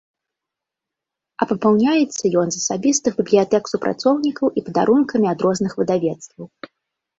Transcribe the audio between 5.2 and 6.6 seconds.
ад розных выдавецтваў.